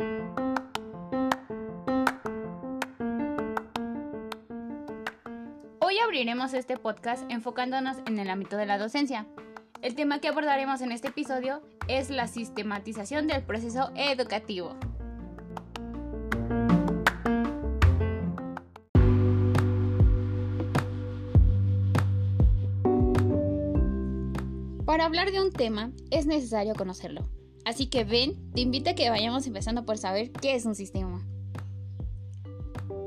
Hoy 0.00 0.06
abriremos 6.04 6.54
este 6.54 6.76
podcast 6.76 7.28
enfocándonos 7.28 7.96
en 8.06 8.20
el 8.20 8.30
ámbito 8.30 8.56
de 8.56 8.66
la 8.66 8.78
docencia. 8.78 9.26
El 9.82 9.96
tema 9.96 10.20
que 10.20 10.28
abordaremos 10.28 10.82
en 10.82 10.92
este 10.92 11.08
episodio 11.08 11.62
es 11.88 12.10
la 12.10 12.28
sistematización 12.28 13.26
del 13.26 13.42
proceso 13.42 13.90
educativo. 13.96 14.76
Para 24.86 25.06
hablar 25.06 25.32
de 25.32 25.42
un 25.42 25.50
tema 25.50 25.90
es 26.12 26.26
necesario 26.26 26.76
conocerlo. 26.76 27.28
Así 27.68 27.84
que 27.84 28.02
ven, 28.02 28.50
te 28.54 28.62
invito 28.62 28.88
a 28.88 28.94
que 28.94 29.10
vayamos 29.10 29.46
empezando 29.46 29.84
por 29.84 29.98
saber 29.98 30.32
qué 30.32 30.54
es 30.54 30.64
un 30.64 30.74
sistema. 30.74 31.22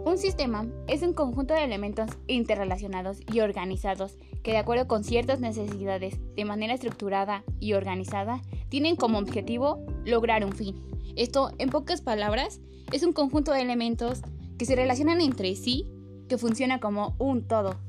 Un 0.06 0.20
sistema 0.20 0.68
es 0.88 1.02
un 1.02 1.14
conjunto 1.14 1.56
de 1.56 1.64
elementos 1.64 2.12
interrelacionados 2.28 3.22
y 3.34 3.40
organizados 3.40 4.20
que 4.44 4.52
de 4.52 4.60
acuerdo 4.60 4.88
con 4.88 5.04
ciertas 5.04 5.40
necesidades, 5.40 6.20
de 6.36 6.46
manera 6.46 6.76
estructurada 6.76 7.44
y 7.60 7.74
organizada, 7.74 8.40
tienen 8.70 8.98
como 8.98 9.18
objetivo 9.18 9.84
lograr 10.06 10.46
un 10.46 10.52
fin. 10.52 10.76
Esto, 11.16 11.50
en 11.58 11.72
pocas 11.72 12.02
palabras, 12.02 12.62
es 12.92 13.02
un 13.02 13.14
conjunto 13.14 13.54
de 13.54 13.64
elementos 13.64 14.22
que 14.60 14.66
se 14.66 14.76
relacionan 14.76 15.22
entre 15.22 15.56
sí, 15.56 15.88
que 16.30 16.38
funciona 16.38 16.80
como 16.80 17.16
un 17.18 17.48
todo. 17.48 17.80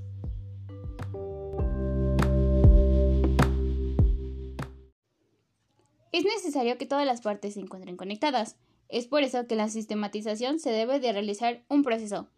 Es 6.13 6.25
necesario 6.25 6.79
que 6.79 6.87
todas 6.87 7.07
las 7.07 7.23
partes 7.23 7.55
se 7.55 7.61
encuentren 7.61 7.97
conectadas, 7.97 8.57
es 8.89 9.07
por 9.07 9.23
eso 9.23 9.47
que 9.47 9.57
la 9.57 9.71
sistematización 9.71 10.59
se 10.59 10.71
debe 10.71 11.01
de 11.01 11.13
realizar 11.13 11.65
un 11.69 11.83
proceso. 11.83 12.29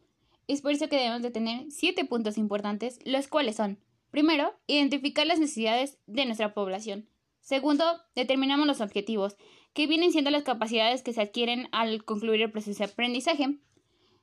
Es 0.46 0.62
por 0.62 0.70
eso 0.70 0.88
que 0.88 0.96
debemos 0.96 1.22
de 1.22 1.32
tener 1.32 1.70
siete 1.72 2.04
puntos 2.04 2.38
importantes, 2.38 3.00
los 3.04 3.26
cuales 3.26 3.56
son, 3.56 3.80
primero, 4.12 4.54
identificar 4.68 5.26
las 5.26 5.40
necesidades 5.40 5.98
de 6.06 6.24
nuestra 6.26 6.54
población. 6.54 7.08
Segundo, 7.40 7.84
determinamos 8.14 8.68
los 8.68 8.80
objetivos, 8.80 9.36
que 9.72 9.88
vienen 9.88 10.12
siendo 10.12 10.30
las 10.30 10.44
capacidades 10.44 11.02
que 11.02 11.12
se 11.12 11.22
adquieren 11.22 11.68
al 11.72 12.04
concluir 12.04 12.40
el 12.42 12.52
proceso 12.52 12.78
de 12.78 12.92
aprendizaje. 12.92 13.58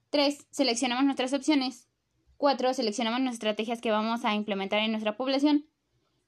Tres, 0.10 0.48
seleccionamos 0.52 1.04
nuestras 1.04 1.34
opciones. 1.34 1.90
Cuatro, 2.38 2.74
seleccionamos 2.74 3.20
las 3.22 3.34
estrategias 3.34 3.82
que 3.82 3.92
vamos 3.92 4.24
a 4.24 4.34
implementar 4.34 4.80
en 4.80 4.92
nuestra 4.92 5.18
población. 5.18 5.68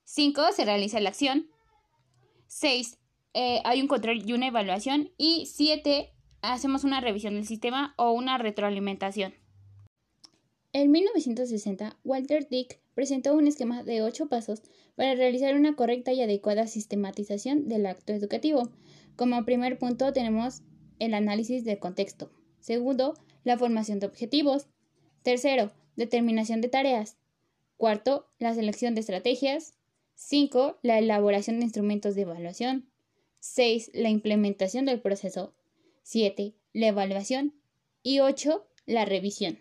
Cinco, 0.03 0.43
se 0.52 0.65
realiza 0.65 0.99
la 0.99 1.09
acción. 1.09 1.49
Seis, 2.47 2.99
eh, 3.34 3.62
hay 3.64 3.81
un 3.81 3.88
control 3.88 4.23
y 4.26 4.34
una 4.34 4.48
evaluación. 4.48 5.12
Y 5.17 5.48
siete, 5.48 6.12
hacemos 6.42 6.84
una 6.84 7.02
revisión 7.02 7.36
del 7.36 7.48
sistema 7.48 7.94
o 7.98 8.12
una 8.12 8.38
retroalimentación. 8.38 9.34
En 10.72 10.92
1960, 10.92 11.98
Walter 12.04 12.48
Dick 12.50 12.80
presentó 12.95 13.36
un 13.36 13.48
esquema 13.48 13.84
de 13.84 14.02
ocho 14.02 14.28
pasos 14.28 14.61
para 14.95 15.16
realizar 15.16 15.56
una 15.56 15.76
correcta 15.76 16.14
y 16.14 16.22
adecuada 16.22 16.67
sistematización 16.67 17.67
del 17.67 17.86
acto 17.86 18.14
educativo. 18.14 18.70
Como 19.16 19.45
primer 19.45 19.78
punto 19.78 20.14
tenemos 20.14 20.64
el 21.00 21.14
análisis 21.14 21.64
del 21.64 21.80
contexto. 21.80 22.31
Segundo, 22.59 23.14
la 23.44 23.58
formación 23.58 24.00
de 24.00 24.08
objetivos. 24.08 24.67
Tercero, 25.22 25.72
determinación 25.95 26.61
de 26.61 26.70
tareas. 26.70 27.17
Cuarto, 27.78 28.28
la 28.39 28.54
selección 28.54 28.95
de 28.95 29.02
estrategias. 29.02 29.76
Cinco, 30.16 30.80
la 30.81 30.98
elaboración 31.00 31.59
de 31.59 31.66
instrumentos 31.66 32.16
de 32.16 32.22
evaluación. 32.22 32.89
6. 33.45 33.91
La 33.94 34.08
implementación 34.08 34.86
del 34.86 35.02
proceso. 35.02 35.53
7. 36.03 36.53
La 36.72 36.88
evaluación. 36.88 37.53
Y 38.02 38.22
8. 38.22 38.66
La 38.86 39.03
revisión. 39.03 39.59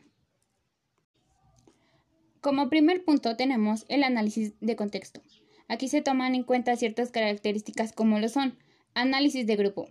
Como 2.41 2.71
primer 2.71 3.05
punto 3.05 3.37
tenemos 3.37 3.85
el 3.89 4.05
análisis 4.05 4.55
de 4.61 4.77
contexto. 4.77 5.21
Aquí 5.67 5.89
se 5.89 6.01
toman 6.01 6.37
en 6.37 6.45
cuenta 6.45 6.77
ciertas 6.77 7.11
características 7.11 7.93
como 7.93 8.21
lo 8.21 8.29
son 8.29 8.57
análisis 8.95 9.49
de 9.49 9.57
grupo. 9.57 9.89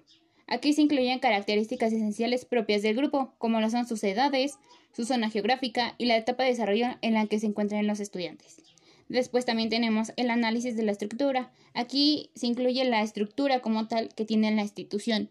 Aquí 0.47 0.71
se 0.71 0.83
incluyen 0.83 1.19
características 1.19 1.91
esenciales 1.91 2.45
propias 2.45 2.83
del 2.83 2.95
grupo, 2.95 3.33
como 3.39 3.59
lo 3.59 3.69
son 3.69 3.85
sus 3.85 4.01
edades, 4.05 4.57
su 4.93 5.03
zona 5.03 5.29
geográfica 5.29 5.95
y 5.97 6.05
la 6.05 6.15
etapa 6.15 6.43
de 6.43 6.51
desarrollo 6.51 6.87
en 7.01 7.15
la 7.15 7.27
que 7.27 7.41
se 7.41 7.47
encuentran 7.47 7.87
los 7.87 7.99
estudiantes. 7.99 8.61
Después 9.11 9.43
también 9.43 9.67
tenemos 9.67 10.13
el 10.15 10.29
análisis 10.29 10.77
de 10.77 10.83
la 10.83 10.93
estructura. 10.93 11.51
Aquí 11.73 12.31
se 12.33 12.47
incluye 12.47 12.85
la 12.85 13.01
estructura 13.01 13.59
como 13.59 13.89
tal 13.89 14.07
que 14.15 14.23
tiene 14.23 14.55
la 14.55 14.61
institución. 14.61 15.29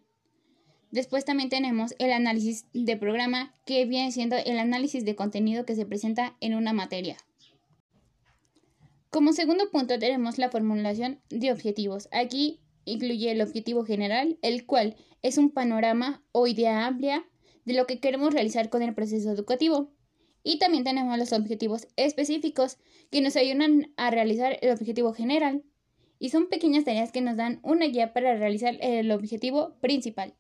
Después 0.90 1.24
también 1.24 1.48
tenemos 1.48 1.94
el 1.98 2.12
análisis 2.12 2.66
de 2.74 2.98
programa, 2.98 3.54
que 3.64 3.86
viene 3.86 4.12
siendo 4.12 4.36
el 4.36 4.58
análisis 4.58 5.06
de 5.06 5.16
contenido 5.16 5.64
que 5.64 5.76
se 5.76 5.86
presenta 5.86 6.36
en 6.40 6.54
una 6.54 6.74
materia. 6.74 7.16
Como 9.08 9.32
segundo 9.32 9.70
punto 9.70 9.98
tenemos 9.98 10.36
la 10.36 10.50
formulación 10.50 11.22
de 11.30 11.50
objetivos. 11.50 12.10
Aquí 12.12 12.60
incluye 12.84 13.30
el 13.30 13.40
objetivo 13.40 13.86
general, 13.86 14.38
el 14.42 14.66
cual 14.66 14.94
es 15.22 15.38
un 15.38 15.50
panorama 15.50 16.22
o 16.32 16.46
idea 16.46 16.86
amplia 16.86 17.24
de 17.64 17.72
lo 17.72 17.86
que 17.86 17.98
queremos 17.98 18.34
realizar 18.34 18.68
con 18.68 18.82
el 18.82 18.94
proceso 18.94 19.30
educativo. 19.30 19.90
Y 20.42 20.58
también 20.58 20.84
tenemos 20.84 21.18
los 21.18 21.32
objetivos 21.32 21.88
específicos 21.96 22.78
que 23.10 23.20
nos 23.20 23.36
ayudan 23.36 23.92
a 23.96 24.10
realizar 24.10 24.58
el 24.62 24.70
objetivo 24.70 25.12
general. 25.12 25.62
Y 26.18 26.30
son 26.30 26.48
pequeñas 26.48 26.84
tareas 26.84 27.12
que 27.12 27.20
nos 27.20 27.36
dan 27.36 27.60
una 27.62 27.86
guía 27.86 28.12
para 28.12 28.36
realizar 28.36 28.76
el 28.80 29.10
objetivo 29.10 29.74
principal. 29.80 30.34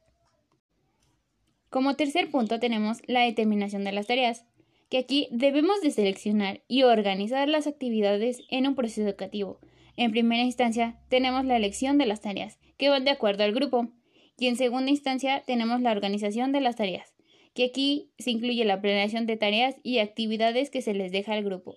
Como 1.70 1.94
tercer 1.94 2.30
punto 2.30 2.58
tenemos 2.58 2.98
la 3.06 3.20
determinación 3.20 3.84
de 3.84 3.92
las 3.92 4.08
tareas, 4.08 4.44
que 4.88 4.98
aquí 4.98 5.28
debemos 5.30 5.80
de 5.82 5.92
seleccionar 5.92 6.62
y 6.66 6.82
organizar 6.82 7.48
las 7.48 7.68
actividades 7.68 8.42
en 8.50 8.66
un 8.66 8.74
proceso 8.74 9.02
educativo. 9.02 9.60
En 9.96 10.10
primera 10.10 10.42
instancia 10.42 10.98
tenemos 11.08 11.44
la 11.44 11.56
elección 11.56 11.96
de 11.96 12.06
las 12.06 12.20
tareas, 12.20 12.58
que 12.76 12.88
van 12.88 13.04
de 13.04 13.12
acuerdo 13.12 13.44
al 13.44 13.52
grupo, 13.52 13.88
y 14.36 14.48
en 14.48 14.56
segunda 14.56 14.90
instancia 14.90 15.44
tenemos 15.46 15.80
la 15.80 15.92
organización 15.92 16.50
de 16.50 16.60
las 16.60 16.74
tareas, 16.74 17.14
que 17.54 17.64
aquí 17.64 18.10
se 18.18 18.30
incluye 18.30 18.64
la 18.64 18.80
planeación 18.80 19.26
de 19.26 19.36
tareas 19.36 19.76
y 19.82 19.98
actividades 19.98 20.70
que 20.70 20.82
se 20.82 20.94
les 20.94 21.12
deja 21.12 21.32
al 21.32 21.44
grupo. 21.44 21.76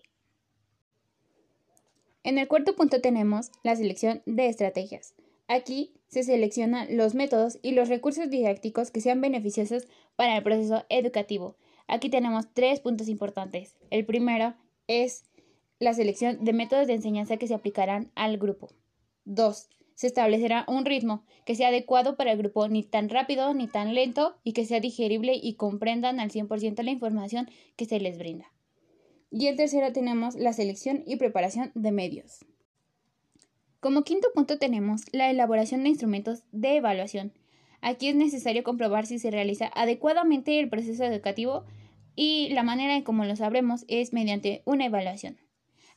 En 2.23 2.37
el 2.37 2.47
cuarto 2.47 2.75
punto 2.75 3.01
tenemos 3.01 3.51
la 3.63 3.75
selección 3.75 4.21
de 4.25 4.47
estrategias. 4.47 5.13
Aquí 5.47 5.93
se 6.07 6.23
seleccionan 6.23 6.95
los 6.95 7.15
métodos 7.15 7.59
y 7.61 7.71
los 7.71 7.89
recursos 7.89 8.29
didácticos 8.29 8.91
que 8.91 9.01
sean 9.01 9.19
beneficiosos 9.19 9.87
para 10.15 10.37
el 10.37 10.43
proceso 10.43 10.85
educativo. 10.89 11.57
Aquí 11.87 12.09
tenemos 12.09 12.45
tres 12.53 12.79
puntos 12.79 13.09
importantes. 13.09 13.75
El 13.89 14.05
primero 14.05 14.55
es 14.87 15.25
la 15.79 15.93
selección 15.93 16.45
de 16.45 16.53
métodos 16.53 16.87
de 16.87 16.93
enseñanza 16.93 17.37
que 17.37 17.47
se 17.47 17.53
aplicarán 17.53 18.11
al 18.15 18.37
grupo. 18.37 18.69
Dos, 19.25 19.69
se 19.95 20.07
establecerá 20.07 20.65
un 20.67 20.85
ritmo 20.85 21.23
que 21.45 21.55
sea 21.55 21.69
adecuado 21.69 22.15
para 22.15 22.31
el 22.31 22.37
grupo, 22.37 22.67
ni 22.67 22.83
tan 22.83 23.09
rápido 23.09 23.53
ni 23.53 23.67
tan 23.67 23.93
lento, 23.93 24.35
y 24.43 24.53
que 24.53 24.65
sea 24.65 24.79
digerible 24.79 25.33
y 25.41 25.55
comprendan 25.55 26.19
al 26.19 26.31
100% 26.31 26.83
la 26.83 26.91
información 26.91 27.49
que 27.75 27.85
se 27.85 27.99
les 27.99 28.17
brinda. 28.17 28.51
Y 29.31 29.47
en 29.47 29.55
tercero 29.55 29.91
tenemos 29.91 30.35
la 30.35 30.53
selección 30.53 31.03
y 31.05 31.15
preparación 31.15 31.71
de 31.73 31.91
medios. 31.91 32.45
Como 33.79 34.03
quinto 34.03 34.29
punto 34.33 34.59
tenemos 34.59 35.01
la 35.11 35.29
elaboración 35.29 35.83
de 35.83 35.89
instrumentos 35.89 36.43
de 36.51 36.77
evaluación. 36.77 37.33
Aquí 37.81 38.07
es 38.07 38.15
necesario 38.15 38.63
comprobar 38.63 39.05
si 39.05 39.19
se 39.19 39.29
realiza 39.29 39.69
adecuadamente 39.73 40.59
el 40.59 40.69
proceso 40.69 41.03
educativo 41.03 41.65
y 42.15 42.49
la 42.49 42.63
manera 42.63 42.95
en 42.95 43.03
cómo 43.03 43.25
lo 43.25 43.35
sabremos 43.35 43.83
es 43.87 44.13
mediante 44.13 44.61
una 44.65 44.85
evaluación. 44.85 45.37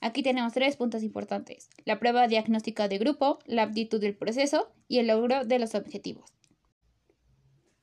Aquí 0.01 0.23
tenemos 0.23 0.53
tres 0.53 0.77
puntos 0.77 1.03
importantes, 1.03 1.69
la 1.85 1.99
prueba 1.99 2.29
diagnóstica 2.29 2.89
de 2.89 2.99
grupo, 2.99 3.39
la 3.47 3.63
aptitud 3.63 4.01
del 4.01 4.17
proceso 4.17 4.69
y 4.89 4.99
el 4.99 5.09
logro 5.09 5.45
de 5.45 5.59
los 5.59 5.75
objetivos. 5.75 6.37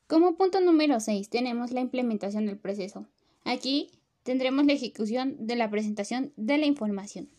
Como 0.07 0.35
punto 0.35 0.61
número 0.61 0.99
6 0.99 1.29
tenemos 1.29 1.71
la 1.71 1.81
implementación 1.81 2.45
del 2.45 2.59
proceso. 2.59 3.07
Aquí 3.45 3.89
tendremos 4.23 4.65
la 4.65 4.73
ejecución 4.73 5.35
de 5.39 5.55
la 5.55 5.69
presentación 5.69 6.33
de 6.35 6.57
la 6.57 6.65
información. 6.65 7.29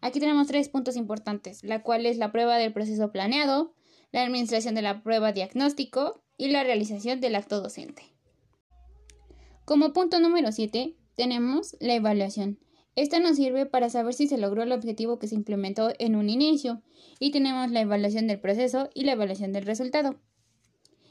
Aquí 0.00 0.20
tenemos 0.20 0.46
tres 0.46 0.68
puntos 0.68 0.96
importantes, 0.96 1.64
la 1.64 1.82
cual 1.82 2.06
es 2.06 2.18
la 2.18 2.30
prueba 2.30 2.58
del 2.58 2.72
proceso 2.72 3.10
planeado, 3.10 3.74
la 4.12 4.22
administración 4.22 4.74
de 4.74 4.82
la 4.82 5.02
prueba 5.02 5.32
diagnóstico 5.32 6.22
y 6.36 6.48
la 6.48 6.62
realización 6.62 7.20
del 7.20 7.34
acto 7.34 7.60
docente. 7.60 8.02
Como 9.64 9.92
punto 9.92 10.20
número 10.20 10.52
7 10.52 10.94
tenemos 11.16 11.76
la 11.80 11.94
evaluación. 11.94 12.58
Esta 12.96 13.20
nos 13.20 13.36
sirve 13.36 13.66
para 13.66 13.90
saber 13.90 14.14
si 14.14 14.26
se 14.26 14.38
logró 14.38 14.62
el 14.62 14.72
objetivo 14.72 15.18
que 15.18 15.28
se 15.28 15.34
implementó 15.34 15.92
en 15.98 16.16
un 16.16 16.30
inicio 16.30 16.80
y 17.20 17.30
tenemos 17.30 17.70
la 17.70 17.82
evaluación 17.82 18.26
del 18.26 18.40
proceso 18.40 18.88
y 18.94 19.04
la 19.04 19.12
evaluación 19.12 19.52
del 19.52 19.66
resultado. 19.66 20.18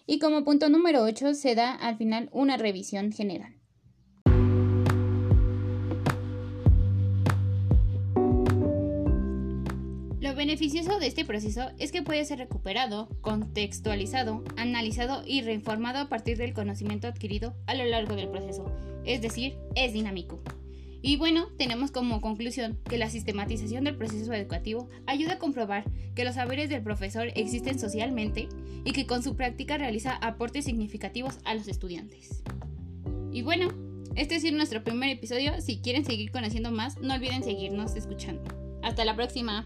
Y 0.07 0.17
como 0.17 0.43
punto 0.43 0.67
número 0.67 1.03
8 1.03 1.35
se 1.35 1.53
da 1.53 1.75
al 1.75 1.95
final 1.97 2.29
una 2.31 2.57
revisión 2.57 3.11
general. 3.11 3.53
Lo 10.19 10.33
beneficioso 10.33 10.97
de 10.97 11.05
este 11.05 11.23
proceso 11.23 11.69
es 11.77 11.91
que 11.91 12.01
puede 12.01 12.25
ser 12.25 12.39
recuperado, 12.39 13.09
contextualizado, 13.21 14.43
analizado 14.57 15.21
y 15.23 15.43
reinformado 15.43 15.99
a 15.99 16.09
partir 16.09 16.37
del 16.37 16.55
conocimiento 16.55 17.07
adquirido 17.07 17.55
a 17.67 17.75
lo 17.75 17.85
largo 17.85 18.15
del 18.15 18.29
proceso, 18.29 18.65
es 19.05 19.21
decir, 19.21 19.59
es 19.75 19.93
dinámico. 19.93 20.41
Y 21.07 21.17
bueno, 21.17 21.49
tenemos 21.55 21.91
como 21.91 22.19
conclusión 22.19 22.79
que 22.89 22.97
la 22.97 23.11
sistematización 23.11 23.83
del 23.83 23.95
proceso 23.95 24.33
educativo 24.33 24.89
ayuda 25.05 25.33
a 25.33 25.37
comprobar 25.37 25.83
que 26.15 26.25
los 26.25 26.33
saberes 26.33 26.67
del 26.67 26.81
profesor 26.81 27.27
existen 27.35 27.77
socialmente 27.77 28.49
y 28.83 28.91
que 28.91 29.05
con 29.05 29.21
su 29.21 29.35
práctica 29.35 29.77
realiza 29.77 30.15
aportes 30.15 30.65
significativos 30.65 31.37
a 31.45 31.53
los 31.53 31.67
estudiantes. 31.67 32.41
Y 33.31 33.43
bueno, 33.43 33.67
este 34.15 34.39
sido 34.39 34.57
nuestro 34.57 34.83
primer 34.83 35.11
episodio. 35.11 35.61
Si 35.61 35.77
quieren 35.77 36.05
seguir 36.05 36.31
conociendo 36.31 36.71
más, 36.71 36.97
no 36.97 37.13
olviden 37.13 37.43
seguirnos 37.43 37.95
escuchando. 37.95 38.41
Hasta 38.81 39.05
la 39.05 39.15
próxima. 39.15 39.63